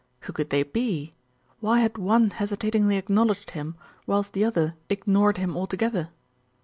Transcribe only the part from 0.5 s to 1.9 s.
be? Why